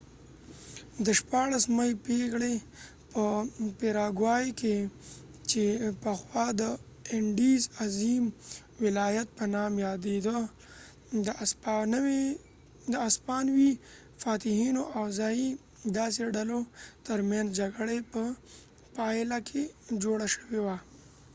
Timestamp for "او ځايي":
14.97-15.49